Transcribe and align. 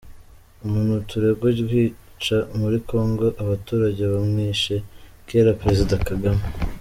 Umuntu 0.65 0.93
turegwa 1.09 1.47
kwica 1.69 2.37
muri 2.59 2.77
kongo 2.89 3.25
abaturega 3.41 4.03
bamwishe 4.13 4.75
kera-Perezida 5.27 5.95
Kagame 6.09 6.43